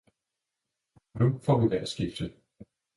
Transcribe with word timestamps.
-Nu 1.11 1.39
får 1.39 1.61
vi 1.61 1.67
vejrskifte! 1.67 2.29